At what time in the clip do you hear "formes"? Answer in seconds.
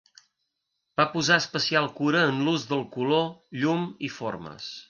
4.19-4.77